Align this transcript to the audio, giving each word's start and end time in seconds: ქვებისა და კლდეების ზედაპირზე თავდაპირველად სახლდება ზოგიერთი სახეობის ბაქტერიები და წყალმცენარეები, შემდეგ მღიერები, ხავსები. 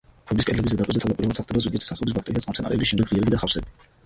ქვებისა 0.29 0.37
და 0.41 0.45
კლდეების 0.53 0.71
ზედაპირზე 0.73 1.01
თავდაპირველად 1.03 1.37
სახლდება 1.39 1.63
ზოგიერთი 1.67 1.89
სახეობის 1.91 2.17
ბაქტერიები 2.17 2.39
და 2.39 2.45
წყალმცენარეები, 2.47 2.89
შემდეგ 2.95 3.13
მღიერები, 3.13 3.41
ხავსები. 3.47 3.91